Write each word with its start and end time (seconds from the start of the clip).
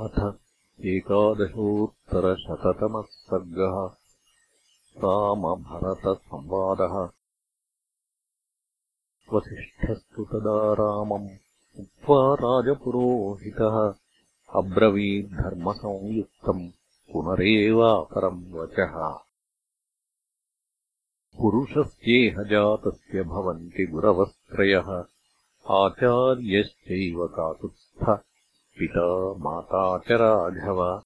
अथ 0.00 0.34
एकादशोत्तरशततमः 0.84 3.02
सर्गः 3.02 3.96
रामभरतसंवादः। 4.98 7.10
वसिष्ठस्तु 9.32 10.24
तदा 10.24 10.72
रामम् 10.72 11.28
उक्त्वा 11.80 12.34
राजपुरोहितः 12.34 13.94
अब्रवीद्धर्मसंयुक्तम् 14.54 16.70
पुनरेवापरम् 17.12 18.52
वचः। 18.52 19.18
पुरुषस्येह 21.40 22.42
जातस्य 22.42 23.22
भवन्ति 23.22 23.86
गुरवस्त्रयः 23.86 25.04
आचार्यश्चैव 25.70 27.26
काकुत्स्थ 27.26 28.22
पिता 28.78 29.34
माता 29.34 29.98
च 29.98 30.10
राघव। 30.10 31.02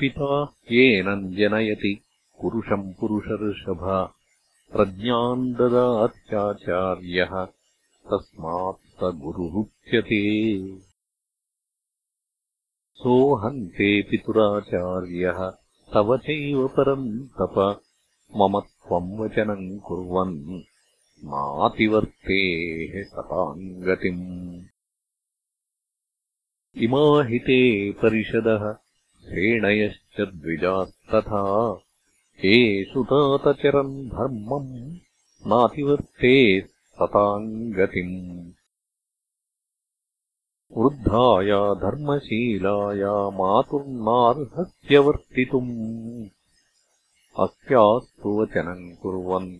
पिता 0.00 0.54
येनम् 0.72 1.34
जनयति 1.34 2.02
पुरुषम् 2.42 2.92
पुरुषर्षभ। 3.00 4.12
प्रज्ञाम् 4.72 5.54
ददात्याचार्यः 5.54 7.44
तस्मात् 8.10 8.86
स 8.86 8.98
गुरुरुच्यते 9.02 10.22
सोऽहन्ते 12.94 14.02
पितुराचार्यः 14.02 15.50
तव 15.94 16.16
चैव 16.16 16.68
परम् 16.68 17.28
तप। 17.28 17.82
मम 18.36 18.60
त्वम् 18.60 19.18
वचनम् 19.18 19.80
कुर्वन् 19.80 20.62
मातिवर्तेः 21.24 23.04
सताम् 23.04 23.82
गतिम् 23.82 24.71
इमाहिते 26.76 27.92
परिषदः 27.92 28.72
श्रेणयश्च 29.24 30.20
द्विजास्तथा। 30.20 31.42
ये 32.44 32.84
सुतातचरन् 32.84 34.08
धर्मम् 34.08 34.96
नातिवर्ते 35.46 36.60
सताम् 36.60 37.72
गतिम् 37.72 38.52
वृद्धाया 40.76 41.74
धर्मशीलाया 41.74 43.12
मातुर्नार्हस्य 43.30 44.98
वर्तितुम् 44.98 45.72
अस्यास्तु 47.38 48.42
वचनम् 48.42 48.96
कुर्वन् 49.02 49.52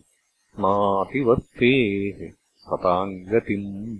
नातिवर्तेः 0.61 2.31
सताम् 2.59 3.25
गतिम् 3.25 3.99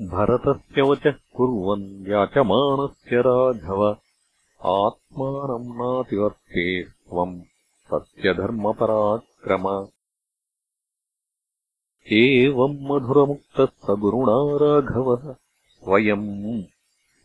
भरतस्य 0.00 0.82
वचः 0.82 1.10
कुर्वन् 1.10 2.10
याचमानस्य 2.10 3.16
राघव। 3.20 3.88
आत्मानम् 4.64 5.76
नातिवर्ते 5.76 6.84
त्वम् 6.84 7.40
तस्य 7.94 8.34
धर्मपराक्रम 8.34 9.88
एवम् 12.12 12.78
मधुरमुक्तः 12.80 13.66
स 13.66 13.98
गुरुणा 13.98 14.56
राघवः। 14.64 15.34
स्वयम् 15.68 16.62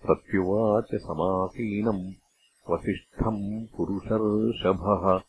प्रत्युवाच 0.05 0.87
समासीनम् 0.95 2.13
वसिष्ठम् 2.69 3.65
पुरुषर्षभः। 3.77 5.21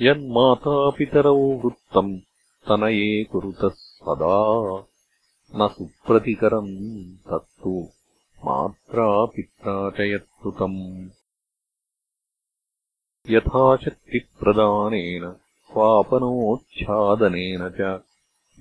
यन्मातापितरौ 0.00 1.36
वृत्तम् 1.36 2.18
तनये 2.68 3.24
कुरुतः 3.24 3.68
सदा 3.68 4.84
न 5.56 5.68
सुप्रतिकरम् 5.68 7.16
तत्तु 7.16 7.88
मात्रा 8.44 9.24
पित्रा 9.24 9.90
च 9.90 10.00
यत्कृतम् 10.00 11.08
यथाशक्तिप्रदानेन 13.30 15.34
स्वापनोच्छादनेन 15.68 17.68
च 17.68 18.00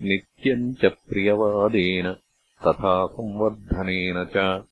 नित्यम् 0.01 0.75
च 0.75 0.85
प्रियवादेन 0.85 2.15
तथा 2.67 3.07
संवर्धनेन 3.07 4.25
च। 4.25 4.63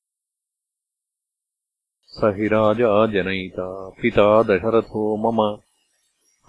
स 2.06 2.20
हि 2.24 2.48
राजा 2.48 3.06
जनयिता 3.06 3.88
पिता 3.88 4.42
दशरथो 4.42 5.16
मम। 5.16 5.58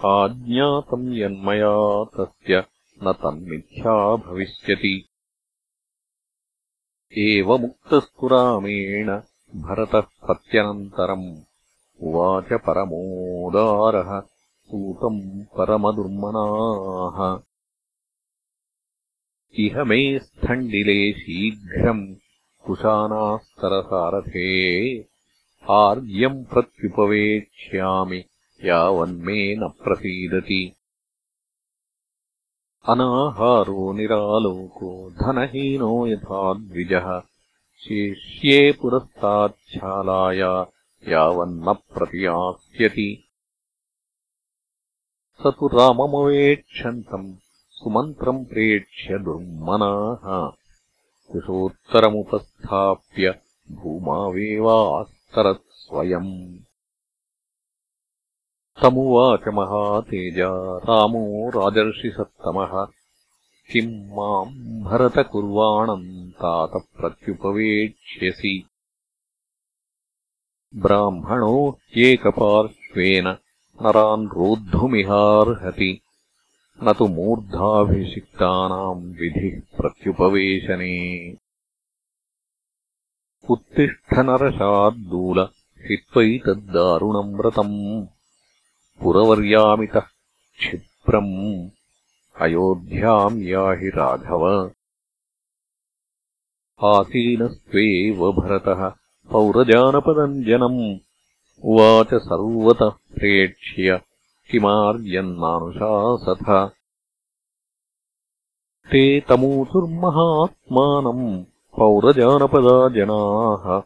आज्ञातम् 0.06 1.14
यन्मया 1.14 2.04
तस्य 2.04 2.64
न 3.04 3.12
तन्मिथ्या 3.12 4.16
भविष्यति 4.16 5.10
एवमुक्तस्तु 7.18 8.28
रामेण 8.28 9.08
भरतः 9.56 10.00
प्रत्यनन्तरम् 10.00 11.42
उवाच 12.02 12.54
परमोदारः 12.54 14.20
सूतम् 14.68 15.46
परमदुर्मनाः। 15.58 17.40
इह 19.60 19.84
मे 19.84 20.20
स्थण्डिले 20.20 21.14
शीघ्रम् 21.14 22.16
कुशानास्तरसारथे 22.66 24.50
आर्यम् 25.70 26.46
प्रत्युपवेक्ष्यामि 26.46 28.24
यावन्मे 28.66 29.56
न 29.56 29.68
प्रसीदति 29.68 30.74
अनाहारो 32.90 33.94
निरालोको 33.94 35.12
धनहीनो 35.12 36.08
यथा 36.08 36.54
द्विजः 36.54 37.22
शेष्ये 37.80 38.72
पुरस्ताच्छालाया 38.72 40.68
यावन्न 41.08 41.74
प्रतियास्यति 41.74 43.24
स 45.44 45.54
तु 45.60 45.68
राममवेक्षन्तम् 45.68 47.36
सुमन्त्रम् 47.70 48.46
प्रेक्ष्य 48.46 49.20
दुर्मनाः। 49.20 50.52
कुशोत्तरमुपस्थाप्य 51.32 53.40
भूमावेवास्तरत् 53.72 55.72
स्वयम् 55.72 56.53
तमुवाच 58.84 59.48
महातेजा 59.48 60.78
रामो 60.78 61.50
राजर्षिसत्तमः 61.50 62.88
किम् 63.72 64.16
माम् 64.16 64.84
भरतकुर्वाणम् 64.84 66.32
तात 66.32 66.84
प्रत्युपवेक्ष्यसि 66.98 68.68
ब्राह्मणो 70.76 71.78
एकपार्श्वेन 71.98 73.38
नरान् 73.82 74.28
रोद्धुमिहार्हति। 74.28 76.02
न 76.84 76.94
तु 76.94 77.08
मूर्धाभिषिक्तानाम् 77.08 79.06
विधिः 79.06 79.78
प्रत्युपवेशने। 79.78 81.36
उत्तिष्ठनरशाद्दूल 83.50 85.48
हि 85.78 85.96
त्वयितद्दारुणम् 85.96 87.36
व्रतम् 87.36 88.13
पुरवर्यामितः 89.02 90.00
क्षिप्रम् 90.00 91.70
अयोध्याम् 92.42 93.44
याहि 93.44 93.90
राघव। 93.90 94.72
आसीनस्त्वेव 96.84 98.32
भरतः 98.32 98.94
पौरजानपदम् 99.32 100.44
जनम् 100.44 100.98
उवाच 101.64 102.14
सर्वतः 102.14 102.90
प्रेक्ष्य 102.90 104.02
किमार्यन्नानुशासथ 104.52 106.72
ते 108.92 109.22
तमूतुर्महात्मानम् 109.22 111.44
पौरजानपदा 111.78 112.90
जनाः। 112.90 113.84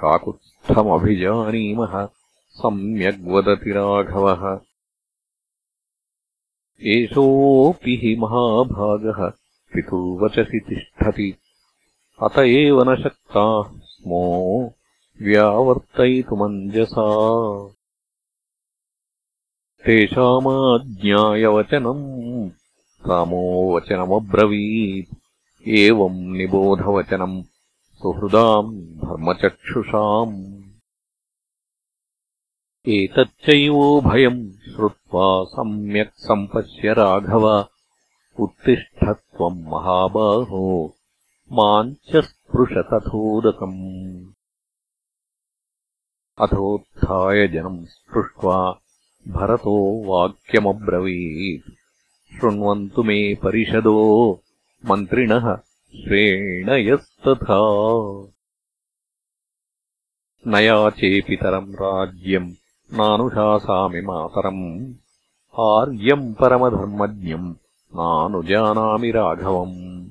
काकुत्स्थमभिजानीमः 0.00 2.08
सम्यग्वदति 2.54 3.70
राघवः। 3.70 4.60
एषोऽपि 6.82 8.00
हि 8.02 8.16
महाभागः 8.16 9.32
पितुर्वचसि 9.74 10.60
तिष्ठति। 10.68 11.36
अत 12.22 12.38
एव 12.38 12.90
न 12.90 12.96
शक्ताः 12.96 13.78
स्मो 13.78 14.72
व्यावर्तयितुमञ्जसा। 15.22 17.28
तेषामाज्ञायवचनम् 19.86 22.50
रामो 23.08 23.76
वचनमब्रवीत्। 23.76 25.14
एवम् 25.68 26.12
निबोधवचनम् 26.12 27.42
सुहृदाम् 27.94 28.84
धर्मचक्षुषाम् 28.84 30.63
एतच्चैवोभयम् 32.88 34.50
श्रुत्वा 34.50 35.44
सम्यक् 35.44 36.16
सम्पश्य 36.16 36.92
राघव 36.92 37.68
उत्तिष्ठ 38.40 39.04
त्वम् 39.04 39.62
महाबाहो 39.62 40.96
माम् 41.52 41.94
च 41.94 42.16
स्पृशतथोदकम् 42.16 44.32
अथोत्थाय 46.38 47.48
जनम् 47.48 47.86
स्पृष्ट्वा 47.86 48.80
भरतो 49.28 50.04
वाक्यमब्रवीत्। 50.04 51.72
शृण्वन्तु 52.36 53.02
मे 53.02 53.34
परिषदो 53.34 54.42
मन्त्रिणः 54.90 55.58
श्रेणयस्तथा। 55.96 57.60
न 60.46 60.54
याचेऽपितरम् 60.54 61.74
राज्यम् 61.74 62.54
नानुशासामि 62.94 64.00
मातरम्। 64.00 64.94
आर्यम् 65.60 66.34
परमधर्मज्ञम्। 66.34 67.54
नानुजानामि 67.96 69.10
राघवम्। 69.10 70.06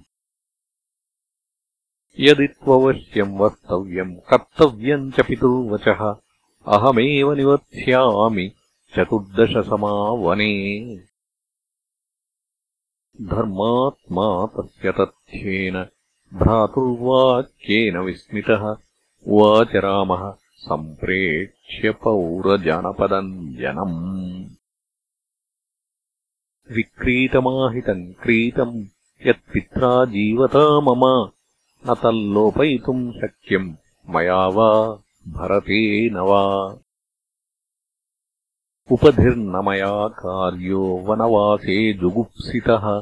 यदि 2.19 2.47
त्ववश्यम् 2.47 3.39
वक्तव्यम् 3.39 4.15
कर्तव्यम् 4.15 5.11
च 5.11 5.21
पितुर्वचः। 5.21 6.15
अहमेव 6.67 7.33
निवत्स्यामि 7.33 8.51
चतुर्दशसमावने। 8.95 10.79
धर्मात्मा 13.21 14.45
तस्य 14.45 14.91
तथ्येन 14.91 15.85
भ्रातुर्वाक्येन 16.33 17.97
विस्मितः। 17.97 18.75
उवाच 19.27 19.75
रामः 19.75 20.35
सम्प्रेक्ष्य 20.55 21.91
पौरजनपदम् 21.91 23.55
जनम्। 23.55 24.49
विक्रीतमाहितम् 26.75 28.13
क्रीतम् 28.13 28.85
यत्पित्रा 29.27 30.05
जीवता 30.05 30.79
मम। 30.79 31.31
न 31.89 31.95
तल्लोपयितुम् 31.95 33.13
शक्यम् 33.13 33.73
मया 34.09 34.47
वा 34.47 34.93
भरतेन 35.27 36.17
वा। 36.17 36.43
उपधिर्न 38.91 39.61
मया 39.65 40.07
कार्यो 40.07 40.83
वनवासे 40.83 41.93
जुगुप्सितः। 41.93 43.01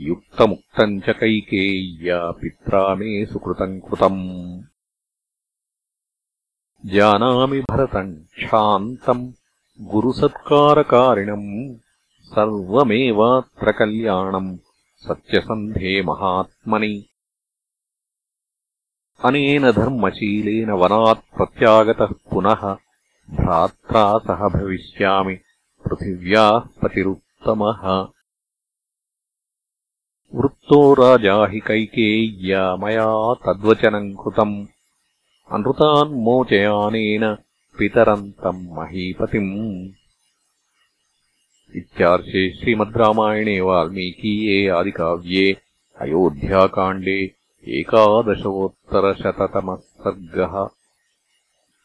युक्तमुक्तम् 0.00 1.00
च 1.00 1.04
कैकेय्या 1.04 2.30
पित्रा 2.30 2.94
मे 2.94 3.26
सुकृतम् 3.26 3.80
कृतम् 3.80 4.62
जानामि 6.86 7.60
भरतम् 7.60 8.14
क्षान्तम् 8.14 9.32
गुरुसत्कारकारिणम् 9.80 11.76
सर्वमेवात्र 12.24 13.72
कल्याणम् 13.72 14.56
सत्यसन्धे 14.96 16.02
महात्मनि। 16.02 17.06
अनेन 19.24 19.70
धर्मशीलेन 19.70 20.70
वनात् 20.70 21.36
प्रत्यागतः 21.36 22.06
पुनः 22.06 22.76
भ्रात्रा 23.30 24.18
सह 24.18 24.48
भविष्यामि 24.48 25.34
पृथिव्याः 25.84 26.58
पतिरुत्तमः। 26.58 28.06
वृत्तो 30.34 30.94
राजा 30.94 31.46
हि 31.46 31.60
कैकेय्या 31.60 32.76
मया 32.76 33.34
तद्वचनम् 33.34 34.16
कृतम् 34.16 34.66
अनृतान्मोचयानेन 35.52 37.36
पितरम् 37.78 38.32
तम् 38.32 38.76
महीपतिम्। 38.76 39.88
इत्यार्षे 41.76 42.50
श्रीमद् 42.50 42.96
रामायणे 42.96 43.60
वाल्मीकीये 43.60 44.68
आदिकाव्ये 44.68 45.56
अयोध्याकाण्डे 46.00 47.34
एकादशोत्तरशततमः 47.68 49.74
सर्गः 49.74 50.68